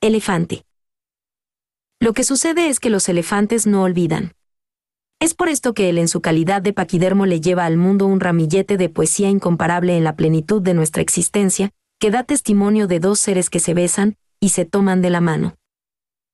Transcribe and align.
Elefante. 0.00 0.64
Lo 1.98 2.12
que 2.12 2.22
sucede 2.22 2.68
es 2.68 2.78
que 2.78 2.88
los 2.88 3.08
elefantes 3.08 3.66
no 3.66 3.82
olvidan. 3.82 4.32
Es 5.18 5.34
por 5.34 5.48
esto 5.48 5.74
que 5.74 5.88
él 5.88 5.98
en 5.98 6.06
su 6.06 6.20
calidad 6.20 6.62
de 6.62 6.72
paquidermo 6.72 7.26
le 7.26 7.40
lleva 7.40 7.66
al 7.66 7.76
mundo 7.76 8.06
un 8.06 8.20
ramillete 8.20 8.76
de 8.76 8.88
poesía 8.88 9.28
incomparable 9.28 9.96
en 9.96 10.04
la 10.04 10.14
plenitud 10.14 10.62
de 10.62 10.72
nuestra 10.72 11.02
existencia, 11.02 11.72
que 11.98 12.12
da 12.12 12.22
testimonio 12.22 12.86
de 12.86 13.00
dos 13.00 13.18
seres 13.18 13.50
que 13.50 13.58
se 13.58 13.74
besan 13.74 14.16
y 14.38 14.50
se 14.50 14.64
toman 14.64 15.02
de 15.02 15.10
la 15.10 15.20
mano. 15.20 15.56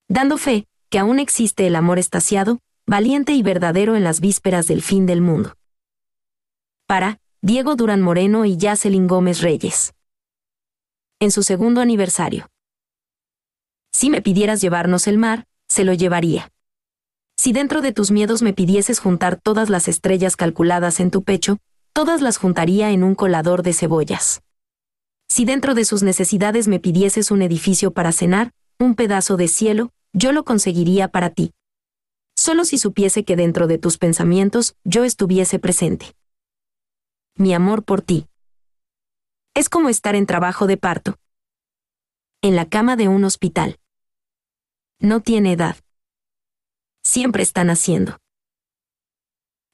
Dando 0.09 0.37
fe 0.37 0.67
que 0.91 0.99
aún 0.99 1.19
existe 1.19 1.67
el 1.67 1.75
amor 1.75 1.99
estaciado, 1.99 2.59
valiente 2.87 3.33
y 3.33 3.43
verdadero 3.43 3.97
en 3.97 4.05
las 4.05 4.21
vísperas 4.21 4.67
del 4.67 4.83
fin 4.83 5.07
del 5.07 5.23
mundo. 5.23 5.55
Para 6.87 7.19
Diego 7.41 7.77
Durán 7.77 8.03
Moreno 8.03 8.45
y 8.45 8.59
Yacelin 8.59 9.07
Gómez 9.07 9.41
Reyes. 9.41 9.95
En 11.19 11.31
su 11.31 11.43
segundo 11.43 11.81
aniversario. 11.81 12.47
Si 13.95 14.11
me 14.11 14.21
pidieras 14.21 14.61
llevarnos 14.61 15.07
el 15.07 15.19
mar, 15.19 15.47
se 15.69 15.85
lo 15.85 15.93
llevaría. 15.93 16.51
Si 17.39 17.53
dentro 17.53 17.81
de 17.81 17.93
tus 17.93 18.11
miedos 18.11 18.43
me 18.43 18.53
pidieses 18.53 18.99
juntar 18.99 19.41
todas 19.41 19.71
las 19.71 19.87
estrellas 19.87 20.37
calculadas 20.37 20.99
en 20.99 21.13
tu 21.13 21.23
pecho, 21.23 21.59
todas 21.93 22.21
las 22.21 22.37
juntaría 22.37 22.91
en 22.91 23.05
un 23.05 23.15
colador 23.15 23.63
de 23.63 23.73
cebollas. 23.73 24.43
Si 25.29 25.45
dentro 25.45 25.75
de 25.75 25.85
sus 25.85 26.03
necesidades 26.03 26.67
me 26.67 26.81
pidieses 26.81 27.31
un 27.31 27.41
edificio 27.41 27.93
para 27.93 28.11
cenar, 28.11 28.51
un 28.81 28.97
pedazo 28.97 29.37
de 29.37 29.47
cielo, 29.47 29.93
yo 30.13 30.33
lo 30.33 30.45
conseguiría 30.45 31.07
para 31.07 31.31
ti. 31.31 31.53
Solo 32.37 32.65
si 32.65 32.79
supiese 32.79 33.25
que 33.25 33.37
dentro 33.37 33.69
de 33.69 33.79
tus 33.79 33.97
pensamientos 33.97 34.75
yo 34.83 35.05
estuviese 35.05 35.61
presente. 35.61 36.17
Mi 37.37 37.55
amor 37.55 37.85
por 37.85 38.03
ti. 38.03 38.27
Es 39.55 39.69
como 39.69 39.89
estar 39.89 40.17
en 40.17 40.27
trabajo 40.27 40.67
de 40.67 40.79
parto. 40.79 41.17
En 42.43 42.57
la 42.57 42.69
cama 42.69 42.97
de 42.97 43.07
un 43.07 43.23
hospital. 43.23 43.79
No 45.05 45.21
tiene 45.21 45.53
edad 45.53 45.77
siempre 47.05 47.43
están 47.45 47.71
haciendo. 47.71 48.19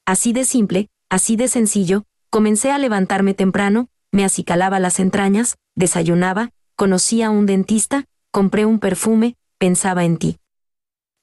Así 0.04 0.32
de 0.32 0.44
simple, 0.44 0.90
así 1.08 1.36
de 1.36 1.48
sencillo, 1.48 2.04
comencé 2.28 2.70
a 2.70 2.78
levantarme 2.78 3.32
temprano, 3.32 3.88
me 4.12 4.24
acicalaba 4.24 4.80
las 4.80 5.00
entrañas, 5.00 5.56
desayunaba, 5.74 6.50
conocía 6.76 7.28
a 7.28 7.30
un 7.30 7.46
dentista, 7.46 8.04
compré 8.30 8.66
un 8.66 8.78
perfume, 8.78 9.36
pensaba 9.58 10.04
en 10.04 10.18
ti. 10.18 10.38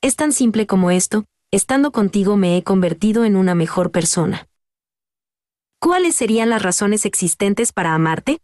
Es 0.01 0.15
tan 0.15 0.31
simple 0.31 0.65
como 0.65 0.89
esto, 0.89 1.25
estando 1.51 1.91
contigo 1.91 2.37
me 2.37 2.57
he 2.57 2.63
convertido 2.63 3.25
en 3.25 3.35
una 3.35 3.55
mejor 3.55 3.91
persona. 3.91 4.47
¿Cuáles 5.79 6.15
serían 6.15 6.49
las 6.49 6.63
razones 6.63 7.05
existentes 7.05 7.73
para 7.73 7.93
amarte? 7.93 8.39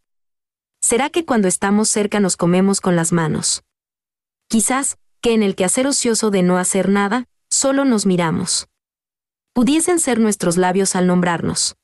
¿Será 0.81 1.09
que 1.09 1.25
cuando 1.25 1.47
estamos 1.47 1.89
cerca 1.89 2.19
nos 2.19 2.38
comemos 2.38 2.81
con 2.81 2.95
las 2.95 3.11
manos? 3.11 3.64
Quizás, 4.50 4.97
que 5.24 5.34
en 5.34 5.42
el 5.42 5.56
quehacer 5.56 5.88
ocioso 5.88 6.32
de 6.32 6.44
no 6.44 6.58
hacer 6.58 6.90
nada, 6.90 7.30
solo 7.50 7.86
nos 7.86 8.06
miramos. 8.06 8.68
Pudiesen 9.54 10.00
ser 10.00 10.20
nuestros 10.20 10.58
labios 10.58 10.98
al 10.98 11.08
nombrarnos. 11.08 11.78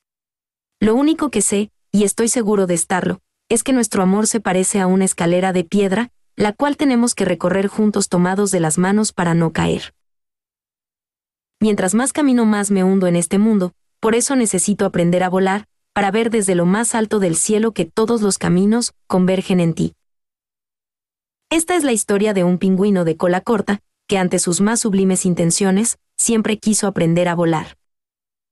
Lo 0.78 0.94
único 0.94 1.30
que 1.30 1.40
sé, 1.40 1.70
y 1.90 2.04
estoy 2.04 2.28
seguro 2.28 2.66
de 2.66 2.74
estarlo, 2.74 3.20
es 3.48 3.62
que 3.62 3.72
nuestro 3.72 4.02
amor 4.02 4.26
se 4.26 4.40
parece 4.40 4.78
a 4.78 4.86
una 4.86 5.06
escalera 5.06 5.54
de 5.54 5.64
piedra, 5.64 6.10
la 6.36 6.52
cual 6.52 6.76
tenemos 6.76 7.14
que 7.14 7.24
recorrer 7.24 7.66
juntos 7.66 8.10
tomados 8.10 8.50
de 8.50 8.60
las 8.60 8.76
manos 8.76 9.14
para 9.14 9.32
no 9.32 9.54
caer. 9.54 9.94
Mientras 11.60 11.94
más 11.94 12.12
camino 12.12 12.44
más 12.44 12.70
me 12.70 12.84
hundo 12.84 13.06
en 13.06 13.16
este 13.16 13.38
mundo, 13.38 13.72
por 14.00 14.14
eso 14.14 14.36
necesito 14.36 14.84
aprender 14.84 15.22
a 15.22 15.30
volar, 15.30 15.64
para 15.94 16.10
ver 16.10 16.28
desde 16.28 16.54
lo 16.54 16.66
más 16.66 16.94
alto 16.94 17.20
del 17.20 17.36
cielo 17.36 17.72
que 17.72 17.86
todos 17.86 18.20
los 18.20 18.36
caminos 18.36 18.92
convergen 19.06 19.60
en 19.60 19.72
ti. 19.72 19.94
Esta 21.52 21.74
es 21.74 21.82
la 21.82 21.90
historia 21.90 22.32
de 22.32 22.44
un 22.44 22.58
pingüino 22.58 23.04
de 23.04 23.16
cola 23.16 23.40
corta, 23.40 23.80
que 24.06 24.18
ante 24.18 24.38
sus 24.38 24.60
más 24.60 24.78
sublimes 24.78 25.26
intenciones, 25.26 25.98
siempre 26.16 26.60
quiso 26.60 26.86
aprender 26.86 27.28
a 27.28 27.34
volar. 27.34 27.76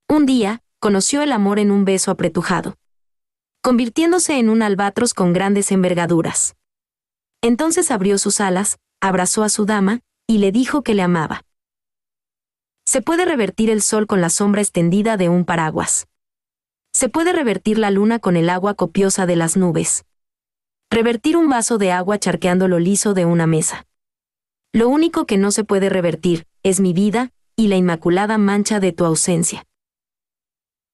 Un 0.08 0.26
día, 0.26 0.62
conoció 0.80 1.22
el 1.22 1.30
amor 1.30 1.60
en 1.60 1.70
un 1.70 1.84
beso 1.84 2.10
apretujado, 2.10 2.74
convirtiéndose 3.62 4.40
en 4.40 4.48
un 4.48 4.62
albatros 4.62 5.14
con 5.14 5.32
grandes 5.32 5.70
envergaduras. 5.70 6.56
Entonces 7.40 7.92
abrió 7.92 8.18
sus 8.18 8.40
alas, 8.40 8.78
abrazó 9.00 9.44
a 9.44 9.48
su 9.48 9.64
dama, 9.64 10.00
y 10.26 10.38
le 10.38 10.50
dijo 10.50 10.82
que 10.82 10.94
le 10.94 11.02
amaba. 11.02 11.42
Se 12.84 13.00
puede 13.00 13.24
revertir 13.26 13.70
el 13.70 13.80
sol 13.80 14.08
con 14.08 14.20
la 14.20 14.28
sombra 14.28 14.60
extendida 14.60 15.16
de 15.16 15.28
un 15.28 15.44
paraguas. 15.44 16.08
Se 16.92 17.08
puede 17.08 17.32
revertir 17.32 17.78
la 17.78 17.92
luna 17.92 18.18
con 18.18 18.36
el 18.36 18.50
agua 18.50 18.74
copiosa 18.74 19.24
de 19.24 19.36
las 19.36 19.56
nubes. 19.56 20.04
Revertir 20.90 21.36
un 21.36 21.50
vaso 21.50 21.76
de 21.76 21.92
agua 21.92 22.18
charqueando 22.18 22.66
lo 22.66 22.78
liso 22.78 23.12
de 23.12 23.26
una 23.26 23.46
mesa. 23.46 23.86
Lo 24.72 24.88
único 24.88 25.26
que 25.26 25.36
no 25.36 25.50
se 25.50 25.62
puede 25.62 25.90
revertir 25.90 26.46
es 26.62 26.80
mi 26.80 26.94
vida 26.94 27.30
y 27.56 27.68
la 27.68 27.76
inmaculada 27.76 28.38
mancha 28.38 28.80
de 28.80 28.92
tu 28.92 29.04
ausencia. 29.04 29.66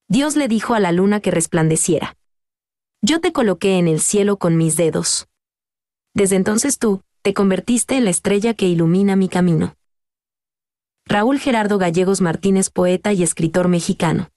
Dios 0.09 0.34
le 0.34 0.49
dijo 0.49 0.75
a 0.75 0.81
la 0.81 0.91
luna 0.91 1.21
que 1.21 1.31
resplandeciera. 1.31 2.16
Yo 3.03 3.21
te 3.21 3.32
coloqué 3.32 3.78
en 3.78 3.87
el 3.87 4.00
cielo 4.00 4.37
con 4.37 4.56
mis 4.56 4.77
dedos. 4.77 5.28
Desde 6.12 6.37
entonces 6.37 6.78
tú, 6.81 7.03
te 7.22 7.32
convertiste 7.32 7.97
en 7.97 8.05
la 8.05 8.11
estrella 8.11 8.55
que 8.55 8.66
ilumina 8.66 9.15
mi 9.15 9.28
camino. 9.28 9.76
Raúl 11.06 11.38
Gerardo 11.38 11.78
Gallegos 11.78 12.21
Martínez, 12.21 12.69
poeta 12.69 13.12
y 13.12 13.22
escritor 13.22 13.69
mexicano. 13.69 14.28